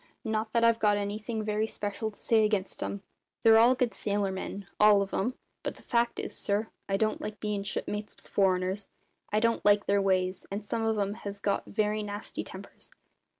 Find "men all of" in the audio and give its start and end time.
4.31-5.13